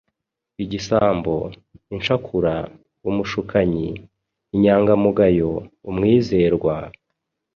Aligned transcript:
igisambo, 0.63 1.33
incakura, 1.95 2.55
umushukanyi, 3.09 3.87
inyangamugayo, 4.55 5.51
umwizerwa, 5.89 6.75